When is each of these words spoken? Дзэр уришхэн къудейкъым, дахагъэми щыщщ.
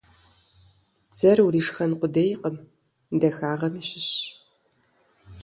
Дзэр 1.11 1.37
уришхэн 1.45 1.91
къудейкъым, 1.99 2.55
дахагъэми 3.19 3.83
щыщщ. 3.89 4.21